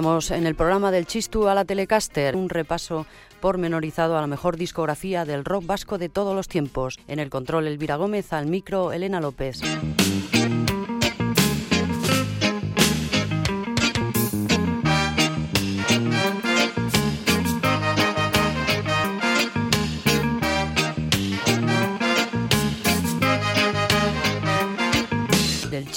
[0.00, 3.04] en el programa del Chistu a la Telecaster, un repaso
[3.40, 6.98] pormenorizado a la mejor discografía del rock vasco de todos los tiempos.
[7.06, 9.60] En el control Elvira Gómez, al micro Elena López.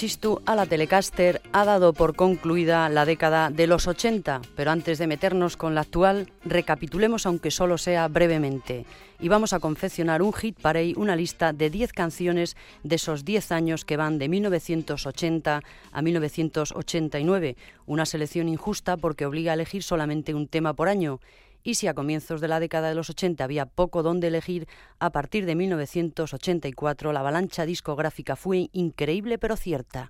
[0.03, 4.97] Chistu a la Telecaster ha dado por concluida la década de los 80, pero antes
[4.97, 8.85] de meternos con la actual, recapitulemos aunque solo sea brevemente.
[9.21, 13.53] Y vamos a confeccionar un hit parade, una lista de 10 canciones de esos 10
[13.53, 15.61] años que van de 1980
[15.93, 21.21] a 1989, una selección injusta porque obliga a elegir solamente un tema por año
[21.63, 24.67] y si a comienzos de la década de los 80 había poco donde elegir,
[24.99, 30.09] a partir de 1984 la avalancha discográfica fue increíble pero cierta.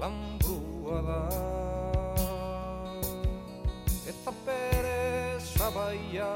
[0.00, 1.22] lambrua da.
[4.12, 6.32] Eta pere sabaia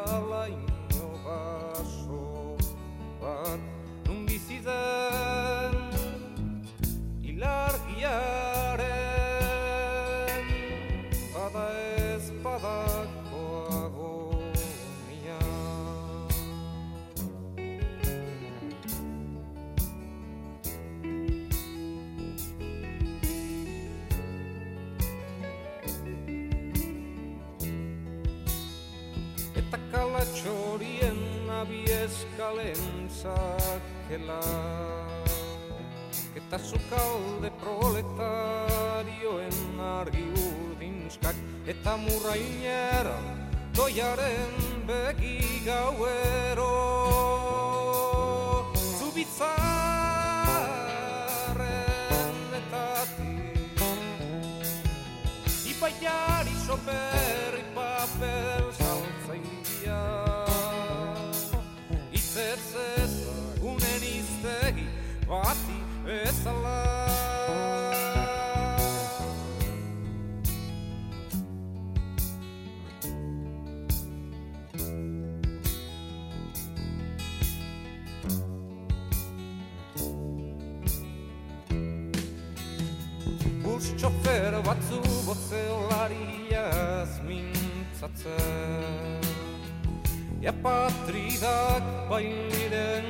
[32.46, 34.40] eskalen zakela
[36.36, 41.36] Eta zukalde proletarioen argi urdinskak
[41.66, 43.18] Eta murrainera
[43.74, 44.52] doiaren
[44.86, 47.25] begi gauero
[84.96, 89.20] txofer batzu bozeolariaz mintzatzen
[90.40, 93.04] Ja patridak bailiren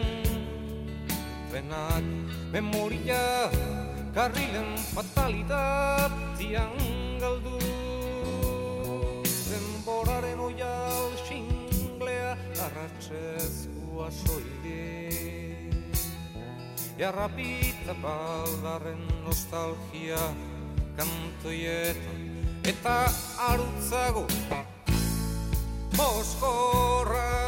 [1.53, 2.05] penak
[2.53, 3.51] memoria
[4.15, 6.77] karrilen fatalitatean
[7.21, 7.59] galdu.
[9.51, 15.07] Denboraren oial xinglea arratxezkoa soile
[16.97, 20.21] jarrapita baldarren nostalgia
[20.97, 22.23] kantoietan
[22.65, 22.97] eta
[23.49, 24.27] arutzago
[25.97, 27.46] Moskorra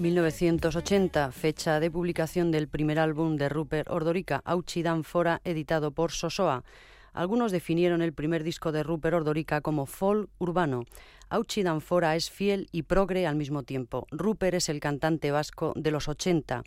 [0.00, 6.10] 1980, fecha de publicación del primer álbum de Rupert Ordorica, Auchi Dan Fora, editado por
[6.10, 6.64] Sosoa.
[7.12, 10.84] Algunos definieron el primer disco de Rupert Ordorica como folk urbano.
[11.28, 14.06] Auchi Dan Fora es fiel y progre al mismo tiempo.
[14.10, 16.64] Rupert es el cantante vasco de los 80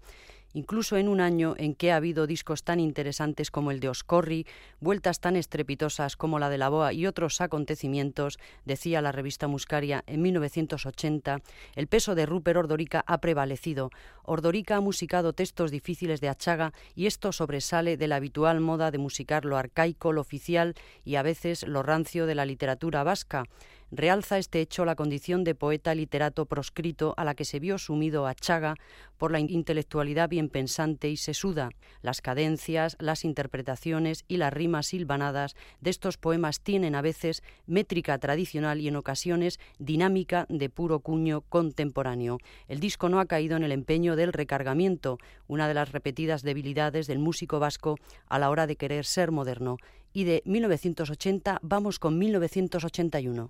[0.54, 4.46] incluso en un año en que ha habido discos tan interesantes como el de Oscorri,
[4.80, 10.04] vueltas tan estrepitosas como la de la Boa y otros acontecimientos, decía la revista Muscaria
[10.08, 11.42] en 1980,
[11.76, 13.90] el peso de Rupert Ordorica ha prevalecido.
[14.24, 18.98] Ordorica ha musicado textos difíciles de Achaga y esto sobresale de la habitual moda de
[18.98, 23.46] musicar lo arcaico, lo oficial y a veces lo rancio de la literatura vasca
[23.96, 28.28] realza este hecho la condición de poeta literato proscrito a la que se vio sumido
[28.28, 28.76] a Chaga
[29.18, 31.70] por la intelectualidad bien pensante y sesuda.
[32.02, 38.18] Las cadencias, las interpretaciones y las rimas silvanadas de estos poemas tienen a veces métrica
[38.18, 42.40] tradicional y en ocasiones dinámica de puro cuño contemporáneo.
[42.68, 45.18] El disco no ha caído en el empeño del recargamiento,
[45.48, 47.98] una de las repetidas debilidades del músico vasco
[48.28, 49.78] a la hora de querer ser moderno.
[50.14, 53.50] Y de 1980 vamos con 1981.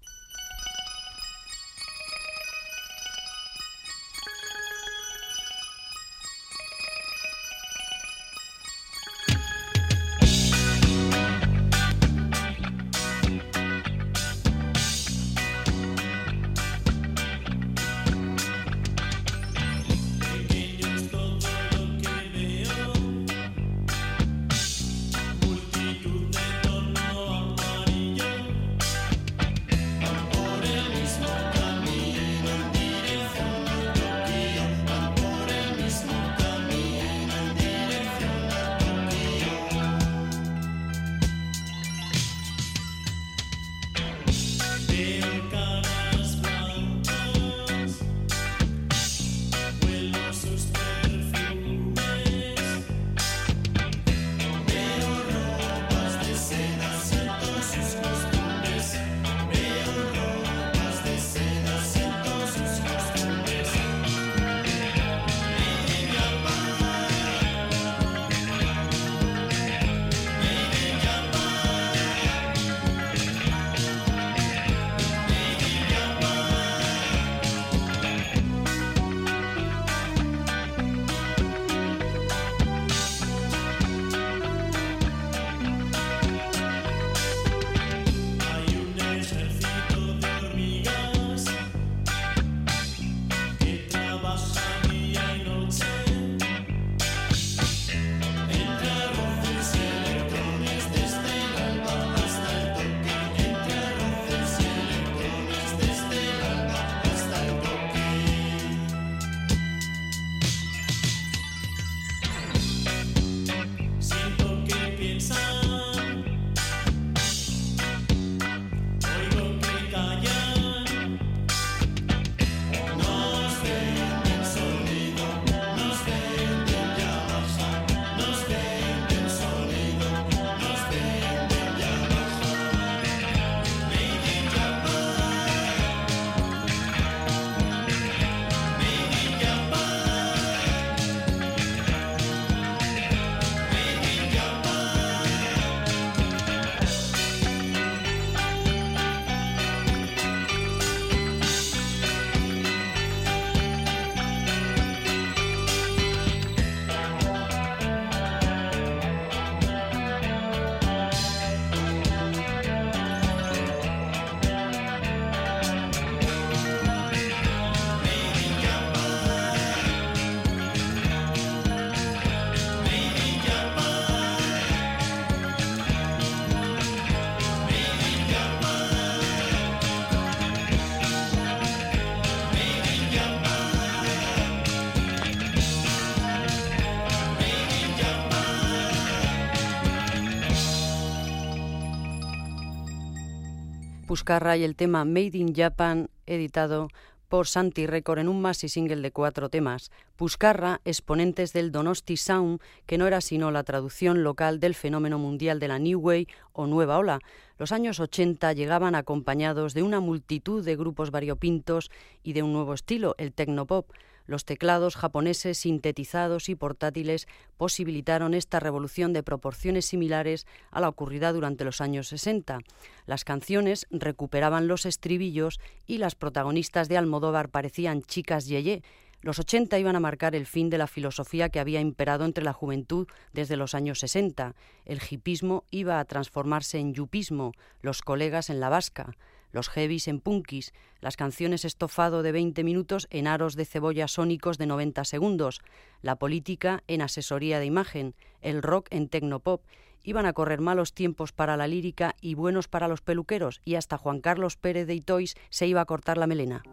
[194.13, 196.89] Puscarra y el tema Made in Japan, editado
[197.29, 199.89] por Santi Record en un maxi single de cuatro temas.
[200.15, 205.59] Puscarra, exponentes del Donosti Sound, que no era sino la traducción local del fenómeno mundial
[205.59, 207.21] de la New Way o Nueva Ola.
[207.57, 211.89] Los años 80 llegaban acompañados de una multitud de grupos variopintos
[212.21, 213.89] y de un nuevo estilo, el tecnopop.
[214.25, 217.27] Los teclados japoneses sintetizados y portátiles
[217.57, 222.59] posibilitaron esta revolución de proporciones similares a la ocurrida durante los años 60.
[223.05, 228.83] Las canciones recuperaban los estribillos y las protagonistas de Almodóvar parecían chicas yeye,
[229.21, 232.51] Los 80 iban a marcar el fin de la filosofía que había imperado entre la
[232.51, 234.53] juventud desde los años 60.
[234.83, 239.15] El hipismo iba a transformarse en yupismo, los colegas en la vasca,
[239.53, 244.57] los heavies en punkis, las canciones estofado de 20 minutos en aros de cebolla sónicos
[244.57, 245.61] de 90 segundos,
[246.01, 249.63] la política en asesoría de imagen, el rock en tecnopop.
[250.03, 253.97] Iban a correr malos tiempos para la lírica y buenos para los peluqueros, y hasta
[253.97, 256.63] Juan Carlos Pérez de Itois se iba a cortar la melena.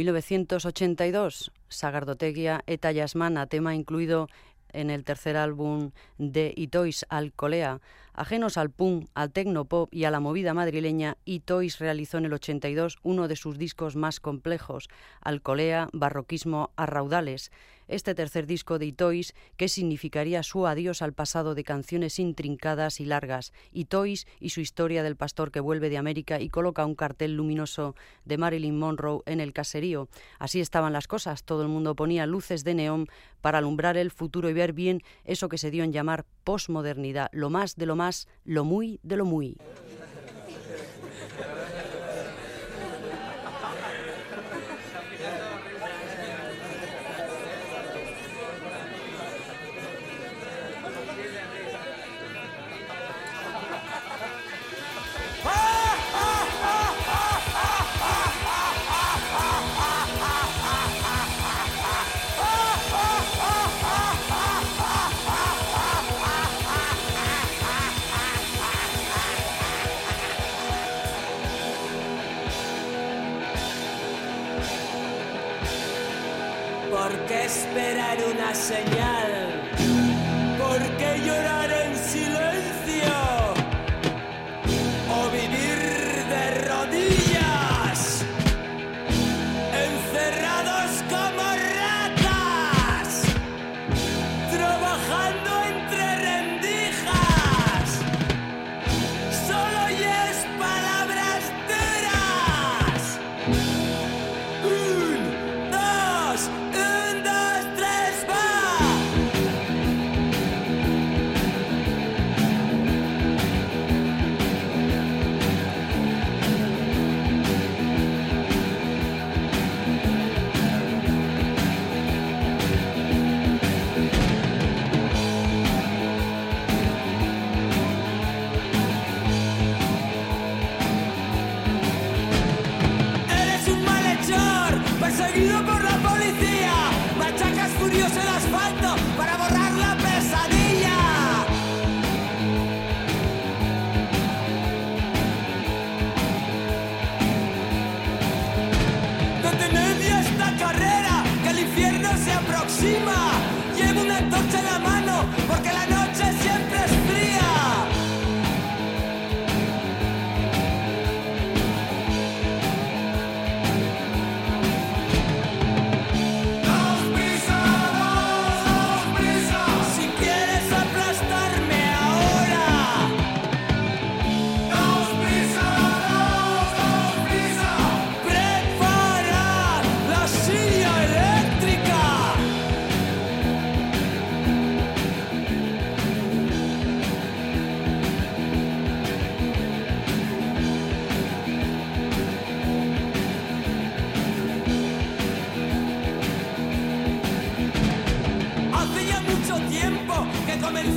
[0.00, 4.28] 1982, Sagardotegia eta Yasmana, tema incluido
[4.72, 7.80] en el tercer álbum de Itois Alcolea.
[8.20, 12.98] Ajenos al punk, al tecnopop y a la movida madrileña, Itois realizó en el 82
[13.02, 14.90] uno de sus discos más complejos,
[15.22, 17.50] Alcolea, Barroquismo a raudales.
[17.88, 23.06] Este tercer disco de Itois, que significaría su adiós al pasado de canciones intrincadas y
[23.06, 27.36] largas, Itois y su historia del pastor que vuelve de América y coloca un cartel
[27.36, 27.96] luminoso
[28.26, 30.08] de Marilyn Monroe en el caserío.
[30.38, 33.08] Así estaban las cosas, todo el mundo ponía luces de neón
[33.40, 37.48] para alumbrar el futuro y ver bien eso que se dio en llamar posmodernidad, lo
[37.48, 39.56] más de lo más, lo muy de lo muy.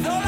[0.01, 0.22] Que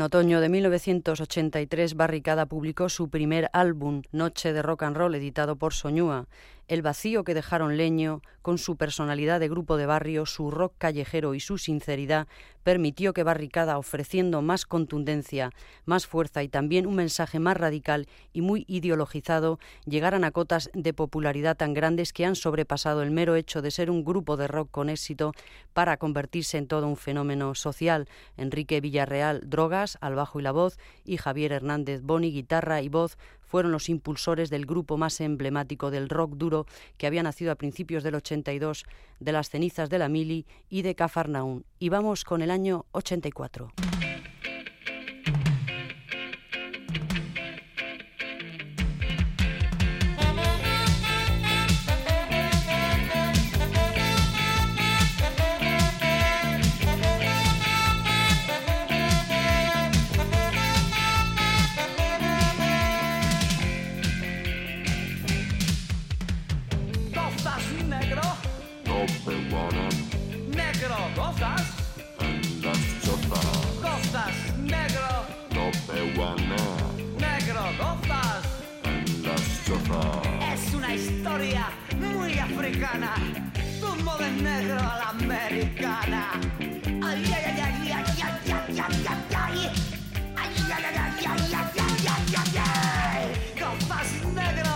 [0.00, 5.56] En otoño de 1983, Barricada publicó su primer álbum, Noche de Rock and Roll, editado
[5.56, 6.26] por Soñúa.
[6.70, 11.34] El vacío que dejaron Leño, con su personalidad de grupo de barrio, su rock callejero
[11.34, 12.28] y su sinceridad,
[12.62, 15.50] permitió que Barricada, ofreciendo más contundencia,
[15.84, 20.94] más fuerza y también un mensaje más radical y muy ideologizado, llegaran a cotas de
[20.94, 24.70] popularidad tan grandes que han sobrepasado el mero hecho de ser un grupo de rock
[24.70, 25.32] con éxito
[25.72, 28.08] para convertirse en todo un fenómeno social.
[28.36, 33.18] Enrique Villarreal, drogas, al bajo y la voz, y Javier Hernández Boni, guitarra y voz,
[33.50, 38.04] fueron los impulsores del grupo más emblemático del rock duro que había nacido a principios
[38.04, 38.84] del 82
[39.18, 41.64] de las cenizas de la Mili y de Cafarnaún.
[41.80, 43.72] Y vamos con el año 84.
[82.70, 83.14] Africana,
[84.18, 86.22] de negro a la americana.
[87.02, 89.70] Ay, ay, ay, ay, ay, ay, ay, ay, ay, ay.
[90.36, 93.26] Ay, ay, ay, ay, ay, ay, ay, ay, ay, ay.
[93.58, 94.74] Gozas negro,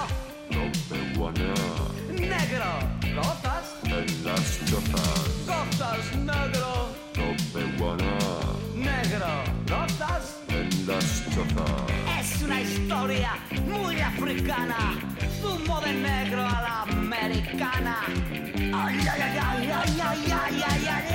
[2.11, 2.71] negro,
[3.15, 6.71] gozas, en las chozas, gozas negro,
[7.17, 8.15] no peruana
[8.75, 9.33] negro,
[9.69, 10.25] gozas.
[10.49, 11.95] en las chozas.
[12.21, 13.33] Es una historia
[13.67, 14.99] muy africana,
[15.41, 16.94] zumo de negro a la
[17.55, 17.97] mexicana.
[18.75, 21.07] Ay, ay, ay, ay, ay, ay, ay, ay.
[21.09, 21.14] ay.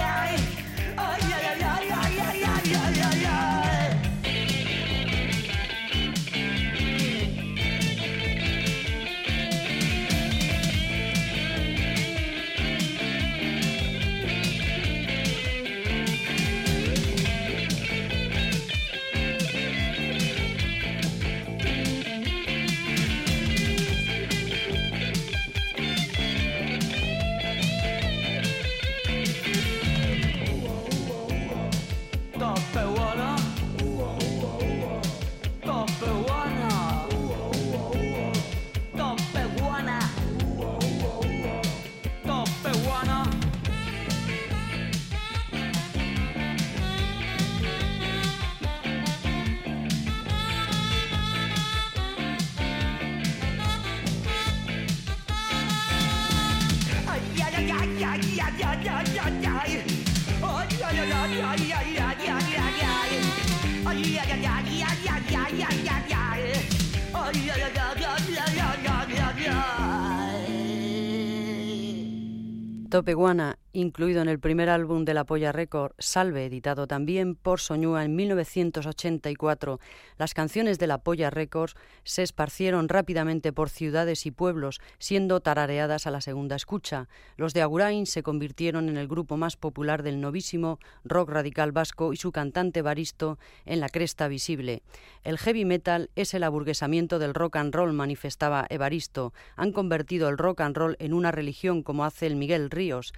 [73.00, 78.06] Topeguana, incluido en el primer álbum de la Polla Record, Salve, editado también por Soñúa
[78.06, 79.80] en 1984,
[80.18, 86.06] las canciones de la Polla Records se esparcieron rápidamente por ciudades y pueblos, siendo tarareadas
[86.06, 87.08] a la segunda escucha.
[87.38, 92.14] Los de Agurain se convirtieron en el grupo más popular del novísimo rock radical vasco
[92.14, 94.84] y su cantante Baristo en la cresta visible.
[95.24, 99.34] El heavy metal es el aburguesamiento del rock and roll, manifestaba Evaristo.
[99.56, 103.14] Han convertido el rock and roll en una religión como hace el Miguel Ríos.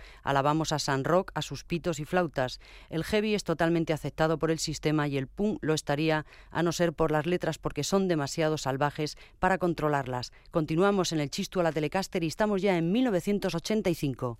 [0.51, 2.59] Alabamos a San Rock, a sus pitos y flautas.
[2.89, 6.73] El heavy es totalmente aceptado por el sistema y el punk lo estaría a no
[6.73, 10.33] ser por las letras porque son demasiado salvajes para controlarlas.
[10.51, 14.39] Continuamos en el Chistu a la Telecaster y estamos ya en 1985.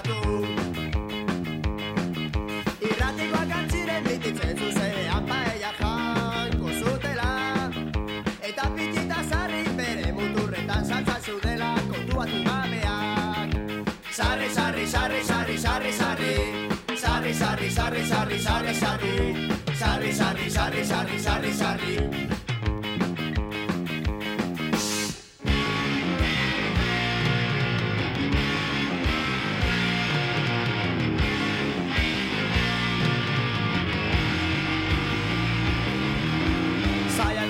[17.69, 22.31] Sarri, sarri, sarri, sarri, sarri, sarri Sarri, sarri, sarri, sarri, sarri,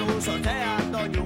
[0.01, 1.25] dugu sortean, doinu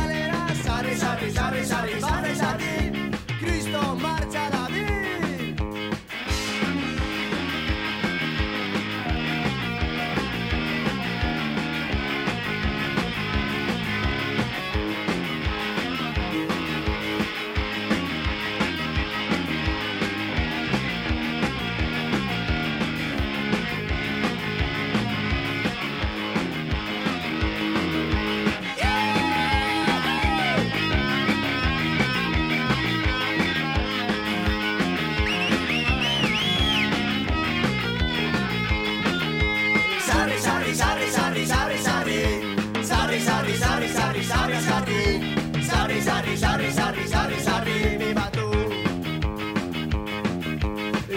[1.29, 2.90] Shabby, sorry, sorry, sorry.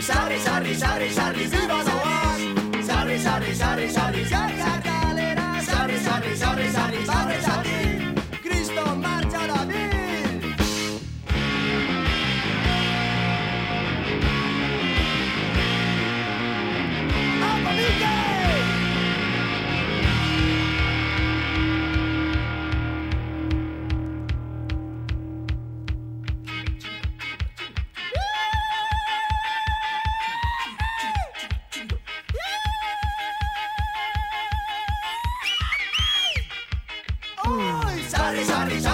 [0.05, 1.94] Sari, Sari, Sari, Sari, Sari,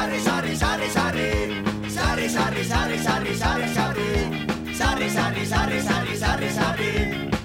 [0.00, 1.28] Sarri, sarri, sarri, sarri,
[1.90, 2.64] sarri, sarri.
[2.64, 4.08] Sarri, sarri, sarri, sarri, sarri, sarri.
[4.72, 7.39] Sarri, sarri, sarri, sarri,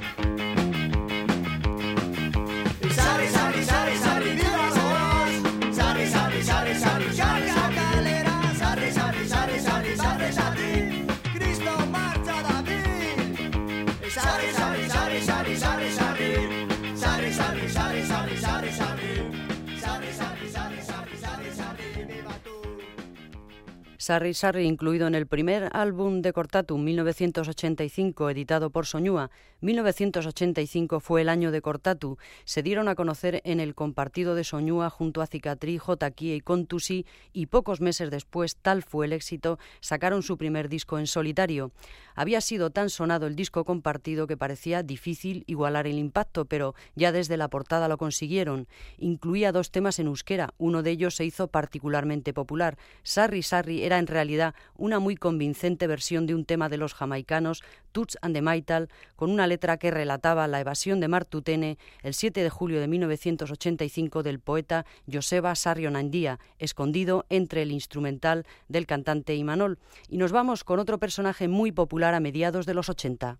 [24.05, 29.31] Sarri Sarri, incluido en el primer álbum de Cortatu, 1985, editado por Soñúa.
[29.61, 32.19] 1985 fue el año de Cortatu.
[32.43, 37.07] Se dieron a conocer en el compartido de Soñúa junto a Cicatrí, Jotaquía y Contusi,
[37.33, 41.71] y pocos meses después, tal fue el éxito, sacaron su primer disco en solitario.
[42.13, 47.11] Había sido tan sonado el disco compartido que parecía difícil igualar el impacto, pero ya
[47.11, 48.67] desde la portada lo consiguieron.
[48.99, 52.77] Incluía dos temas en euskera, uno de ellos se hizo particularmente popular.
[53.01, 57.63] Sarri Sarri era en realidad una muy convincente versión de un tema de los jamaicanos,
[57.91, 62.43] Tuts and the Maital, con una letra que relataba la evasión de Martutene el 7
[62.43, 69.79] de julio de 1985 del poeta Joseba Sarrionandía, escondido entre el instrumental del cantante Imanol.
[70.09, 73.37] Y nos vamos con otro personaje muy popular a mediados de los 80.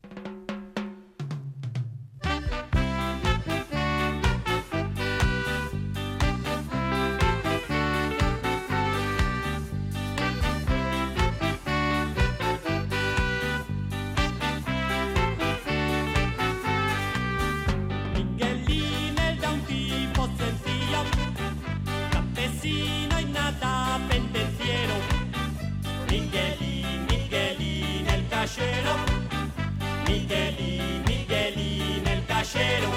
[30.07, 32.89] Miguelín, Miguelín el cachero.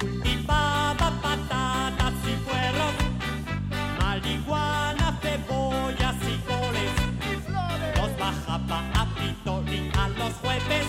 [0.00, 2.94] Cultivaba patatas y puerros,
[3.98, 6.92] marihuana, cebollas y coles.
[7.96, 10.86] Los bajaba a Pitori a los jueves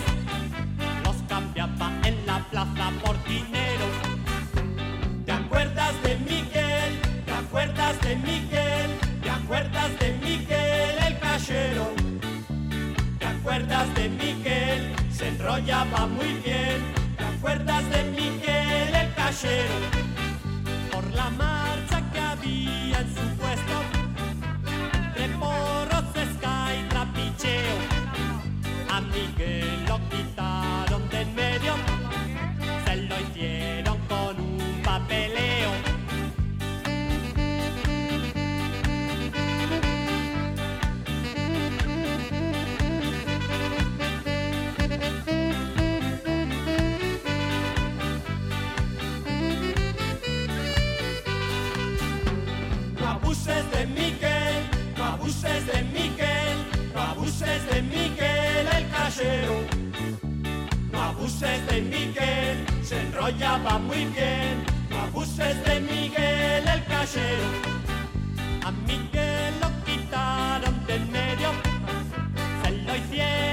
[1.04, 3.86] los cambiaba en la plaza por dinero.
[5.26, 7.00] ¿Te acuerdas de Miguel?
[7.26, 8.90] ¿Te acuerdas de Miguel?
[9.22, 11.92] ¿Te acuerdas de Miguel el cachero?
[13.18, 14.41] ¿Te acuerdas de Miguel?
[15.22, 16.82] Se enrollaba muy bien.
[17.16, 19.74] ¿Te acuerdas de Miguel el cachero?
[20.90, 21.30] Por la
[60.92, 64.64] No abuses de Miguel, se enrollaba muy bien.
[64.90, 67.46] No abuses de Miguel el cachero.
[68.64, 71.50] A Miguel lo quitaron de en medio,
[72.62, 73.51] se lo hicieron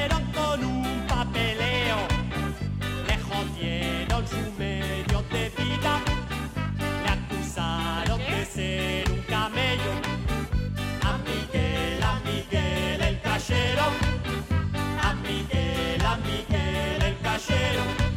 [17.50, 18.09] said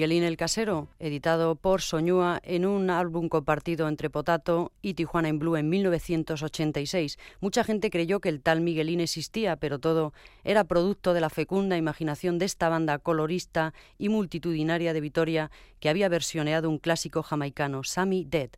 [0.00, 5.38] Miguelín el Casero, editado por Soñúa en un álbum compartido entre Potato y Tijuana in
[5.38, 7.18] Blue en 1986.
[7.42, 11.76] Mucha gente creyó que el tal Miguelín existía, pero todo era producto de la fecunda
[11.76, 17.84] imaginación de esta banda colorista y multitudinaria de Vitoria que había versioneado un clásico jamaicano,
[17.84, 18.48] Sammy Dead.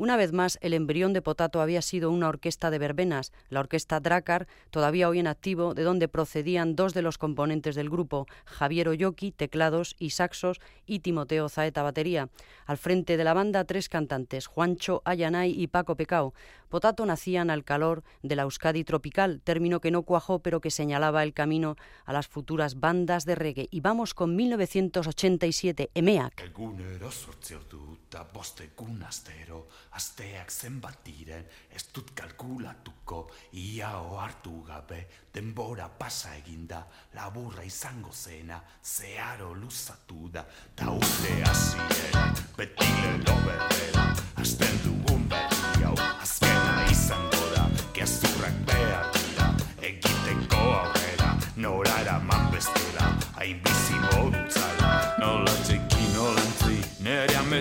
[0.00, 4.00] Una vez más, el embrión de Potato había sido una orquesta de verbenas, la orquesta
[4.00, 8.88] Dracar, todavía hoy en activo, de donde procedían dos de los componentes del grupo, Javier
[8.88, 12.30] Oyoki, teclados y saxos, y Timoteo Zaeta, batería.
[12.64, 16.32] Al frente de la banda, tres cantantes, Juancho Ayanay y Paco Pecao.
[16.70, 21.24] Potato nacían al calor de la Euskadi tropical, término que no cuajó pero que señalaba
[21.24, 23.68] el camino a las futuras bandas de reggae.
[23.72, 26.40] Y vamos con 1987, EMEAC.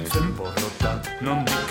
[0.09, 1.68] tempo rotta non dico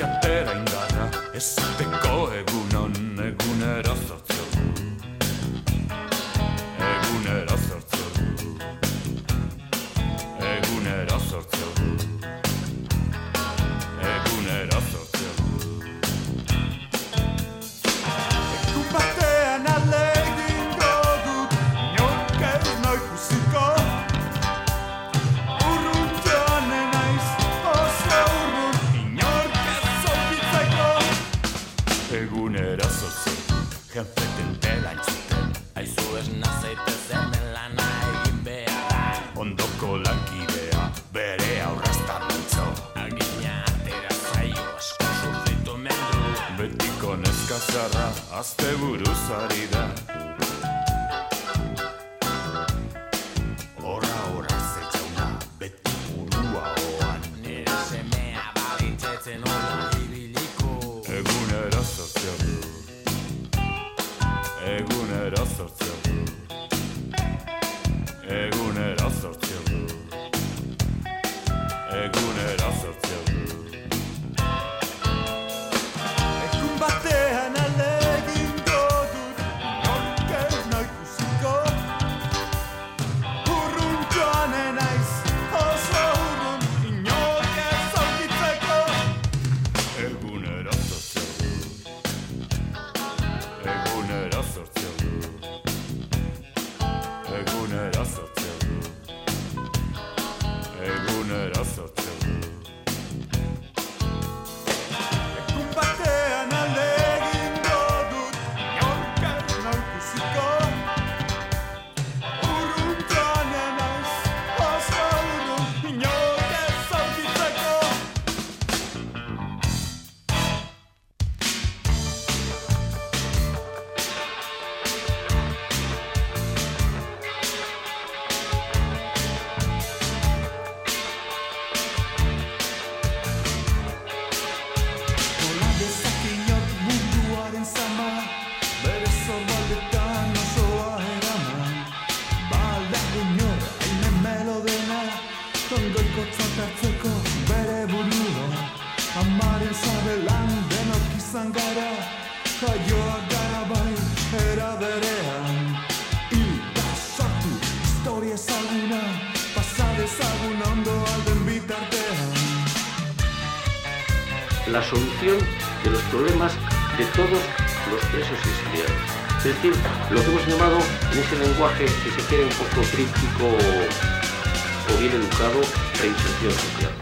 [169.48, 169.72] Es decir,
[170.10, 170.76] lo que hemos llamado
[171.10, 175.62] en ese lenguaje, si se quiere, un poco críptico o, o bien educado,
[175.98, 176.97] reinserción social.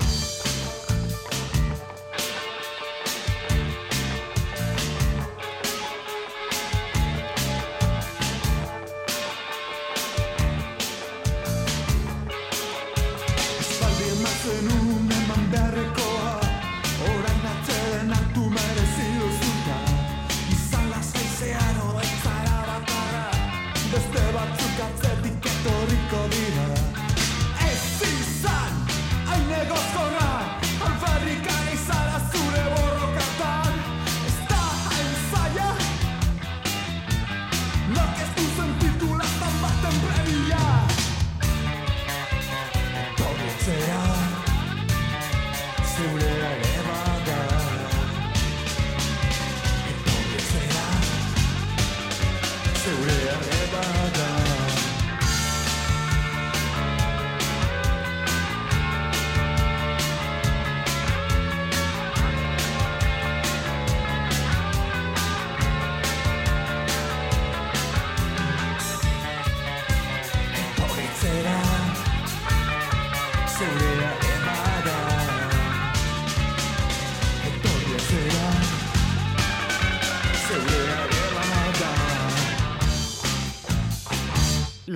[23.96, 24.65] Just about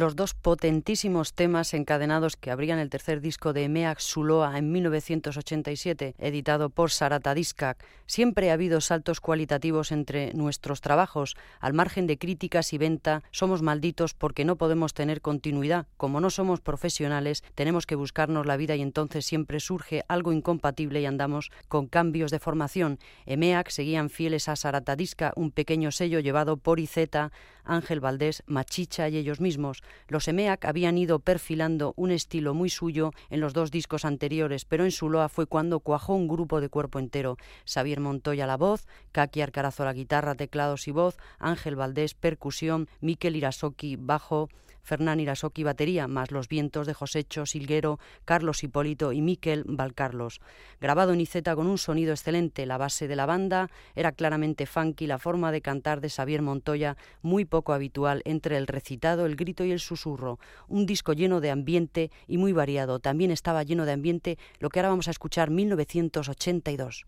[0.01, 6.15] Los dos potentísimos temas encadenados que abrían el tercer disco de Emeac Suloa en 1987,
[6.19, 7.85] editado por Sarata Discac.
[8.07, 11.37] Siempre ha habido saltos cualitativos entre nuestros trabajos.
[11.61, 15.87] Al margen de críticas y venta, somos malditos porque no podemos tener continuidad.
[15.97, 21.01] Como no somos profesionales, tenemos que buscarnos la vida y entonces siempre surge algo incompatible
[21.01, 22.99] y andamos con cambios de formación.
[23.27, 27.31] Emeac seguían fieles a Sarata Disca, un pequeño sello llevado por Izeta,
[27.65, 29.83] Ángel Valdés, Machicha y ellos mismos.
[30.09, 34.85] Los EMEAC habían ido perfilando un estilo muy suyo en los dos discos anteriores, pero
[34.85, 37.37] en Suloa fue cuando cuajó un grupo de cuerpo entero.
[37.67, 43.37] Xavier Montoya la voz, Kaki Arcarazo la guitarra, teclados y voz, Ángel Valdés percusión, Miquel
[43.37, 44.49] Irasoki bajo,
[44.83, 50.41] Fernán Irasoki batería, más los vientos de Josecho Silguero, Carlos Hipólito y Miquel Valcarlos.
[50.81, 55.07] Grabado en Iceta con un sonido excelente, la base de la banda era claramente funky,
[55.07, 59.65] la forma de cantar de Xavier Montoya muy poco habitual entre el recitado, el grito
[59.65, 60.39] y el susurro.
[60.69, 62.99] Un disco lleno de ambiente y muy variado.
[62.99, 67.07] También estaba lleno de ambiente lo que ahora vamos a escuchar 1982.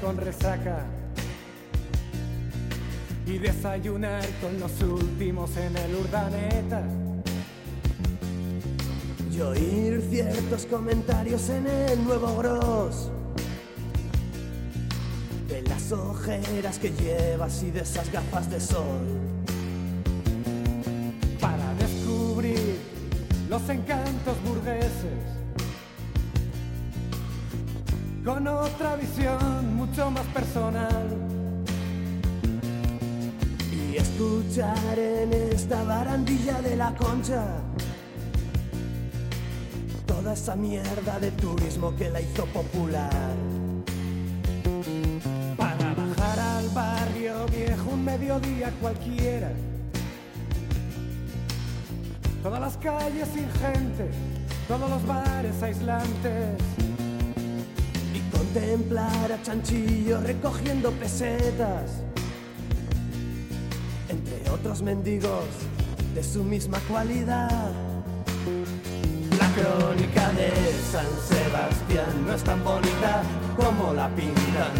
[0.00, 0.84] Con resaca
[3.26, 6.82] y desayunar con los últimos en el urdaneta.
[9.32, 13.10] Y oír ciertos comentarios en el nuevo gros
[15.48, 19.06] De las ojeras que llevas y de esas gafas de sol
[21.40, 22.78] para descubrir
[23.48, 25.40] los encantos burgueses
[28.30, 31.08] con otra visión mucho más personal.
[33.72, 37.44] Y escuchar en esta barandilla de la concha
[40.06, 43.34] toda esa mierda de turismo que la hizo popular.
[45.56, 49.50] Para bajar al barrio viejo un mediodía cualquiera.
[52.44, 54.08] Todas las calles sin gente,
[54.68, 56.89] todos los bares aislantes.
[58.40, 61.90] Contemplar a Chanchillo recogiendo pesetas.
[64.08, 65.44] Entre otros mendigos
[66.14, 67.70] de su misma cualidad.
[69.38, 70.52] La crónica de
[70.90, 73.22] San Sebastián no es tan bonita
[73.58, 74.72] como la pintan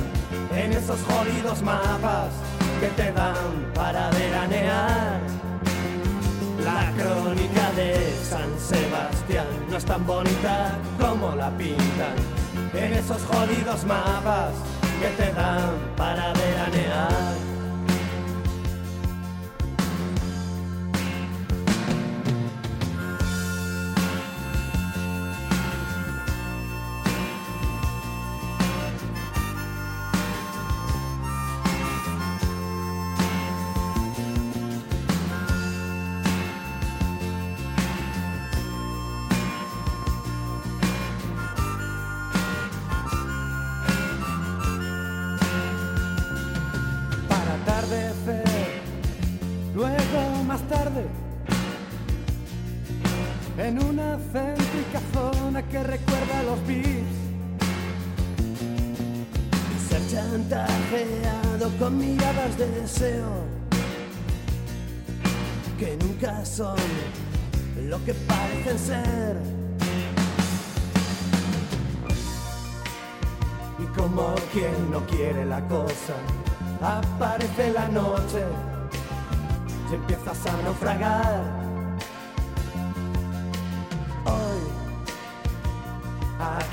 [0.57, 2.33] en esos jodidos mapas
[2.81, 5.21] que te dan para veranear.
[6.65, 12.40] La crónica de San Sebastián no es tan bonita como la pintan
[12.75, 14.53] en esos jodidos mapas
[15.01, 17.60] que te dan para veranear.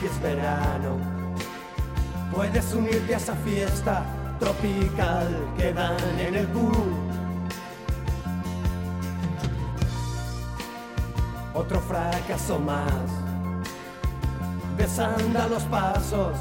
[0.07, 0.97] Es verano,
[2.33, 4.05] Puedes unirte a esa fiesta
[4.39, 5.27] tropical
[5.57, 6.93] que dan en el pool.
[11.53, 13.03] Otro fracaso más.
[14.77, 16.37] Desanda los pasos.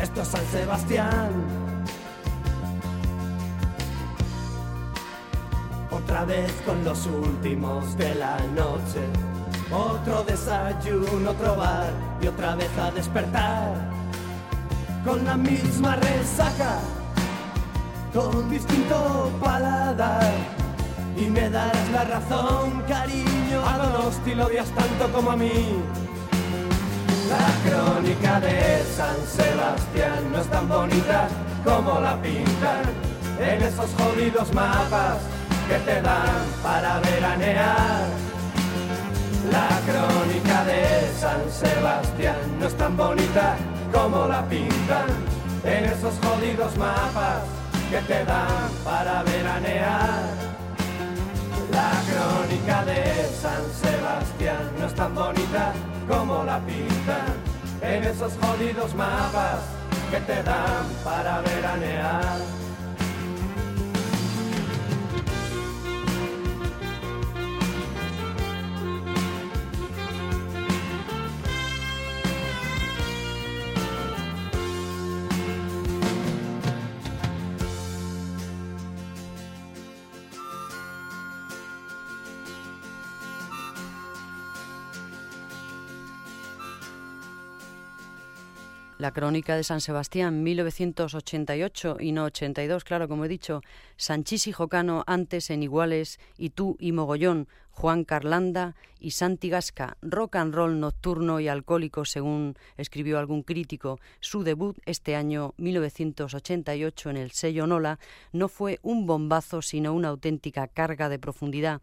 [0.00, 1.30] Esto es San Sebastián.
[5.90, 9.27] Otra vez con los últimos de la noche.
[9.70, 11.90] Otro desayuno, otro bar
[12.22, 13.74] y otra vez a despertar.
[15.04, 16.78] Con la misma resaca,
[18.14, 20.32] con distinto paladar.
[21.16, 23.60] Y me das la razón, cariño.
[23.66, 25.82] A Donosti lo odias tanto como a mí.
[27.28, 31.28] La crónica de San Sebastián no es tan bonita
[31.62, 32.84] como la pintan
[33.38, 35.18] en esos jodidos mapas
[35.68, 38.27] que te dan para veranear.
[39.50, 43.56] La crónica de San Sebastián no es tan bonita
[43.92, 45.08] como la pintan
[45.64, 47.42] en esos jodidos mapas
[47.90, 50.24] que te dan para veranear.
[51.70, 55.72] La crónica de San Sebastián no es tan bonita
[56.08, 57.32] como la pintan
[57.80, 59.60] en esos jodidos mapas
[60.10, 62.67] que te dan para veranear.
[88.98, 93.62] La crónica de San Sebastián, 1988 y no 82, claro, como he dicho.
[93.96, 99.96] Sanchís y Jocano, antes en Iguales, y tú y Mogollón, Juan Carlanda y Santi Gasca.
[100.02, 104.00] Rock and roll nocturno y alcohólico, según escribió algún crítico.
[104.18, 108.00] Su debut este año 1988 en el sello Nola
[108.32, 111.82] no fue un bombazo, sino una auténtica carga de profundidad.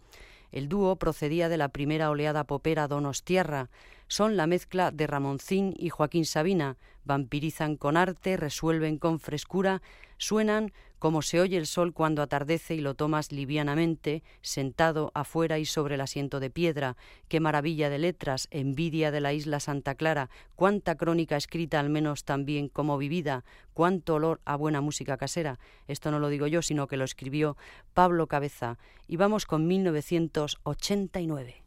[0.51, 3.69] El dúo procedía de la primera oleada popera Donostierra
[4.07, 6.77] son la mezcla de Ramoncín y Joaquín Sabina.
[7.03, 9.81] Vampirizan con arte, resuelven con frescura,
[10.17, 15.65] suenan como se oye el sol cuando atardece y lo tomas livianamente, sentado afuera y
[15.65, 16.97] sobre el asiento de piedra.
[17.27, 22.23] Qué maravilla de letras, envidia de la isla Santa Clara, cuánta crónica escrita al menos
[22.23, 23.43] tan bien como vivida,
[23.73, 25.59] cuánto olor a buena música casera.
[25.87, 27.55] Esto no lo digo yo, sino que lo escribió
[27.93, 28.79] Pablo Cabeza.
[29.07, 31.65] Y vamos con 1989.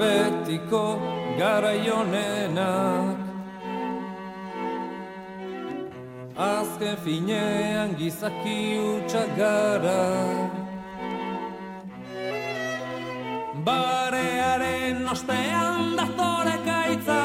[0.00, 0.98] Betiko
[1.38, 3.18] garaionenak.
[6.36, 10.02] Azken finean gizaki utxak gara.
[13.66, 17.20] Barearen ostean dazore kaitza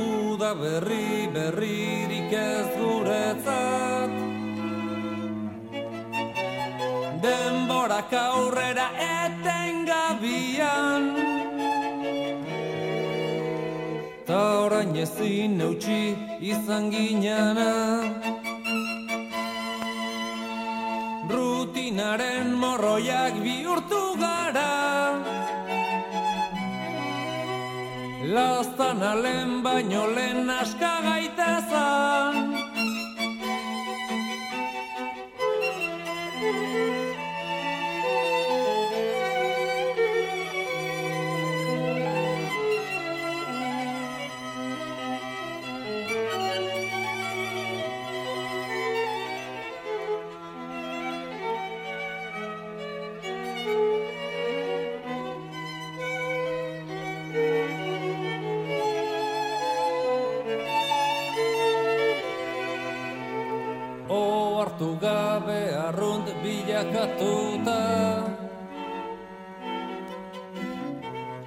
[0.00, 2.77] Uda berri berririk ez
[7.98, 8.88] Denborak aurrera
[9.26, 11.04] etengabian
[14.26, 17.72] Ta orain ezin eutxi izan ginana
[21.28, 25.18] Rutinaren morroiak bihurtu gara.
[28.34, 32.57] Lastan alen baino lehen aska gaitezan
[66.98, 67.78] bilakatuta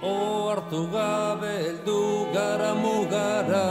[0.02, 2.02] Ohartu gabe heldu
[2.34, 3.68] gara mugara.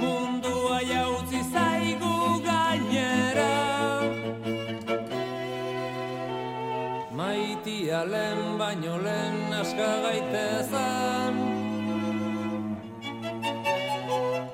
[0.00, 2.14] Mundua jautzi zaigu
[2.46, 3.52] gainera.
[7.12, 11.34] Maitia lehen baino lehen aska gaitezan.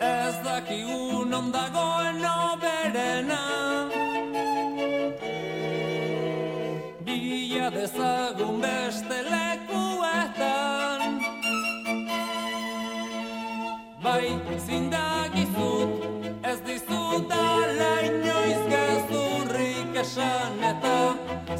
[0.01, 3.38] Ez dakigu non dagoen oberena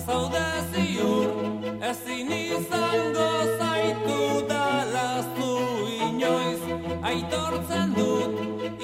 [0.09, 1.29] zaude ziur
[1.91, 3.29] Ezin izango
[3.59, 5.51] zaitu dala zu
[6.07, 6.63] inoiz
[7.11, 8.78] Aitortzen dut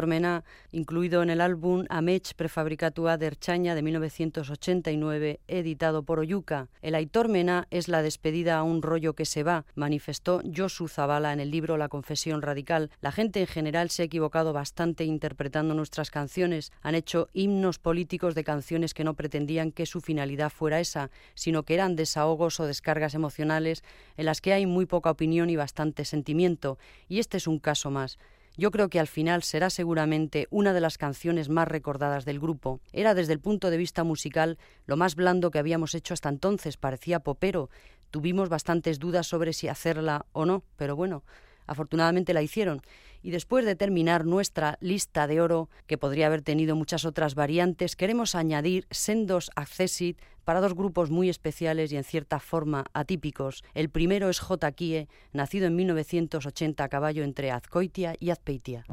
[0.00, 6.68] Aitor Mena, incluido en el álbum Amech prefabricatua de Erchaña de 1989, editado por Oyuca.
[6.80, 11.34] El Aitor Mena es la despedida a un rollo que se va, manifestó Josu Zavala
[11.34, 12.90] en el libro La Confesión Radical.
[13.02, 16.72] La gente en general se ha equivocado bastante interpretando nuestras canciones.
[16.80, 21.64] Han hecho himnos políticos de canciones que no pretendían que su finalidad fuera esa, sino
[21.64, 23.84] que eran desahogos o descargas emocionales
[24.16, 26.78] en las que hay muy poca opinión y bastante sentimiento.
[27.06, 28.16] Y este es un caso más.
[28.56, 32.80] Yo creo que al final será seguramente una de las canciones más recordadas del grupo.
[32.92, 36.76] Era desde el punto de vista musical lo más blando que habíamos hecho hasta entonces,
[36.76, 37.70] parecía popero.
[38.10, 41.24] Tuvimos bastantes dudas sobre si hacerla o no, pero bueno,
[41.70, 42.82] afortunadamente la hicieron.
[43.22, 47.96] Y después de terminar nuestra lista de oro, que podría haber tenido muchas otras variantes,
[47.96, 53.62] queremos añadir sendos accessit para dos grupos muy especiales y en cierta forma atípicos.
[53.72, 54.72] El primero es J.
[54.72, 58.84] Kie, nacido en 1980 a caballo entre Azcoitia y Azpeitia.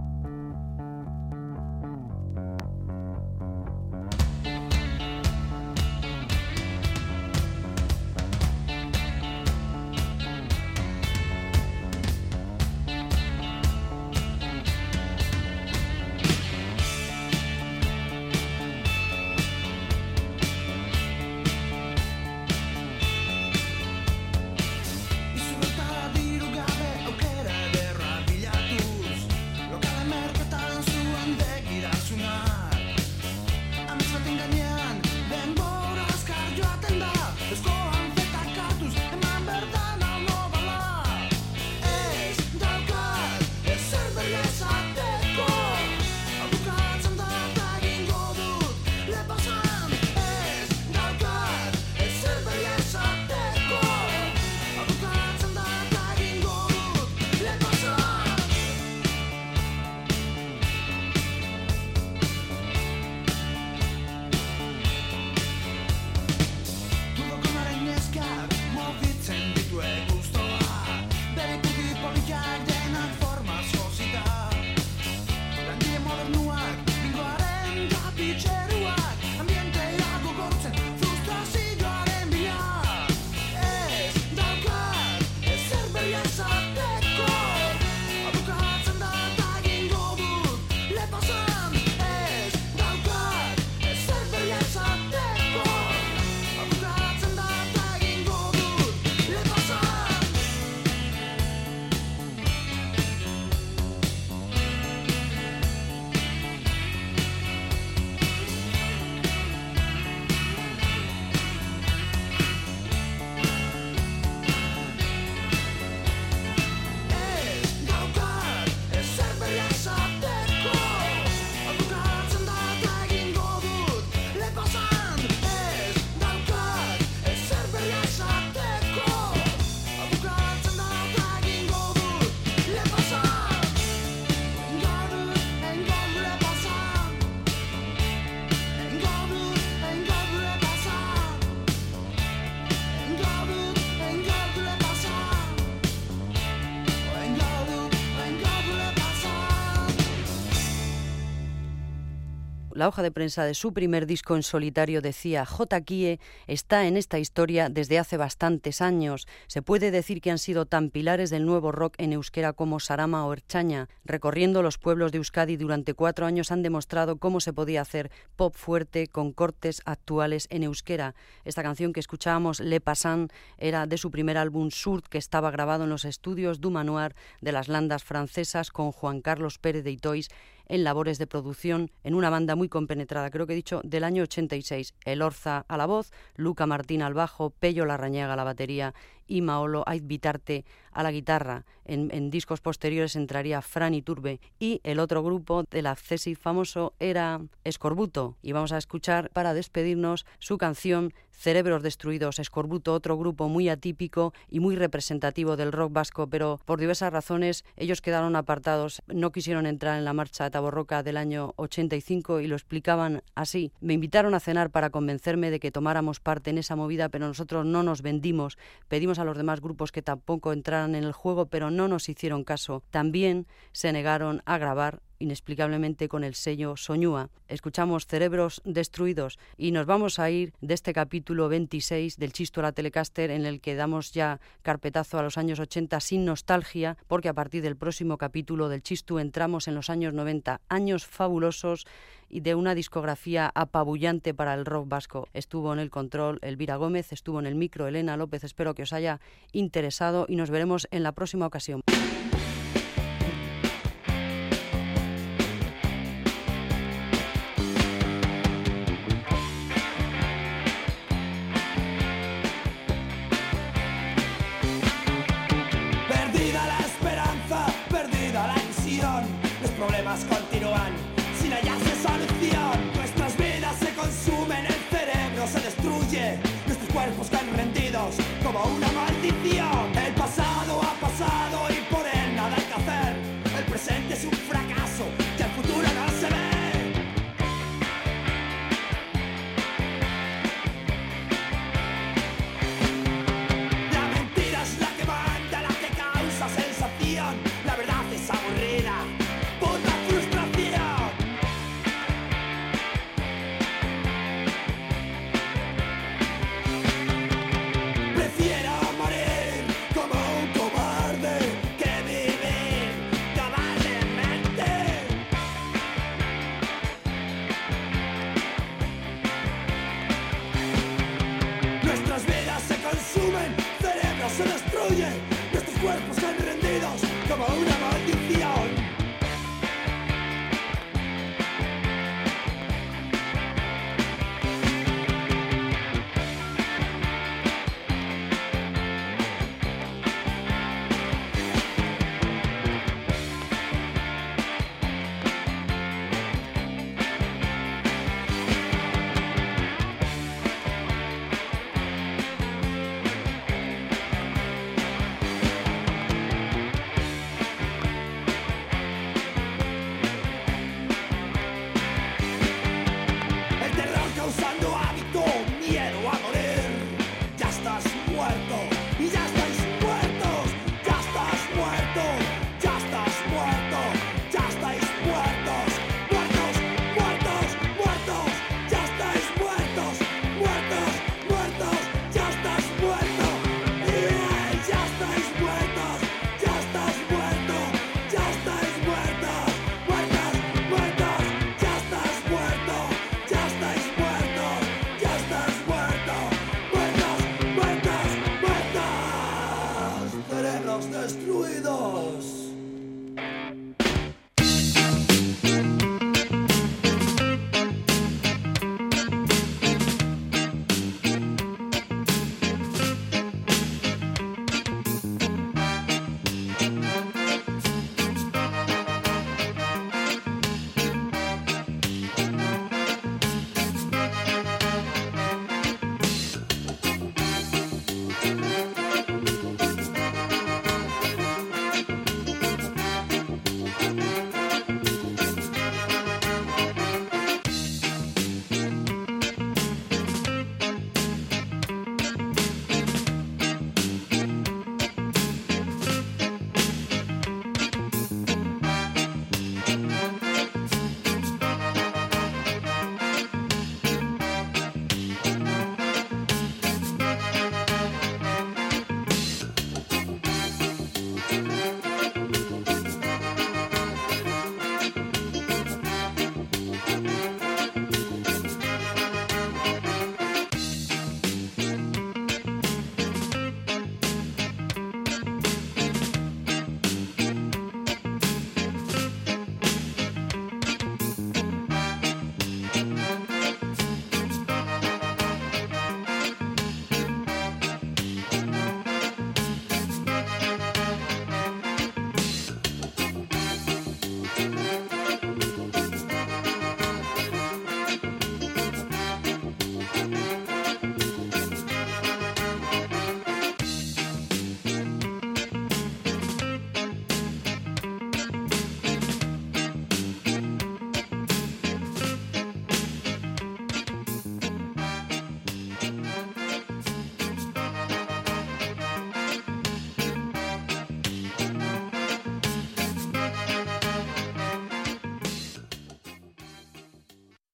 [152.78, 155.82] La hoja de prensa de su primer disco en solitario decía J.
[155.82, 159.28] Kie está en esta historia desde hace bastantes años.
[159.47, 163.25] Se puede decir que han sido tan pilares del nuevo rock en euskera como Sarama
[163.25, 163.89] o Erchaña.
[164.05, 168.53] Recorriendo los pueblos de Euskadi durante cuatro años han demostrado cómo se podía hacer pop
[168.55, 171.15] fuerte con cortes actuales en euskera.
[171.45, 175.86] Esta canción que escuchábamos, Le Passant, era de su primer álbum Surt que estaba grabado
[175.86, 180.30] en los estudios du Manoir de las Landas francesas con Juan Carlos Pérez de Itois
[180.68, 184.24] en labores de producción en una banda muy compenetrada, creo que he dicho, del año
[184.24, 184.93] 86.
[185.05, 188.93] El Orza a la voz, Luca Martín al bajo, Pello Larrañaga a la batería
[189.28, 191.65] y Maolo Aizbitarte a la guitarra.
[191.86, 197.39] En, discos posteriores entraría Fran y Turbe y el otro grupo del accesi famoso era
[197.63, 198.36] Escorbuto.
[198.41, 202.39] Y vamos a escuchar para despedirnos su canción Cerebros Destruidos.
[202.39, 207.63] Escorbuto, otro grupo muy atípico y muy representativo del rock vasco, pero por diversas razones
[207.75, 212.55] ellos quedaron apartados, no quisieron entrar en la marcha Taborroca del año 85 y lo
[212.55, 213.71] explicaban así.
[213.80, 217.65] Me invitaron a cenar para convencerme de que tomáramos parte en esa movida, pero nosotros
[217.65, 218.57] no nos vendimos.
[218.88, 222.43] Pedimos a los demás grupos que tampoco entraran en el juego, pero no nos hicieron
[222.43, 222.84] caso.
[222.89, 227.30] También se negaron a grabar inexplicablemente con el sello Soñúa.
[227.47, 232.63] Escuchamos Cerebros Destruidos y nos vamos a ir de este capítulo 26 del Chisto a
[232.63, 237.30] la Telecaster en el que damos ya carpetazo a los años 80 sin nostalgia porque
[237.30, 241.86] a partir del próximo capítulo del Chisto entramos en los años 90, años fabulosos
[242.30, 245.28] y de una discografía apabullante para el rock vasco.
[245.34, 248.93] Estuvo en el control Elvira Gómez, estuvo en el micro Elena López, espero que os
[248.93, 249.20] haya
[249.51, 251.82] interesado y nos veremos en la próxima ocasión.